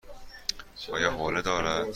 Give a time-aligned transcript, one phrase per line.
[0.93, 1.87] آیا حوله دارد؟